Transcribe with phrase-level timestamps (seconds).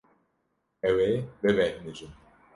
[0.89, 2.11] Ew ê bibêhnijin.